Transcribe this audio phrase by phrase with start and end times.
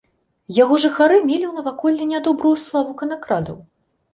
[0.63, 3.57] Яго жыхары мелі ў наваколлі нядобрую славу канакрадаў.